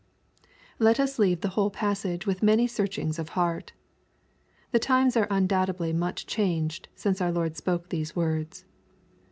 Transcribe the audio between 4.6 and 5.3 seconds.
The times are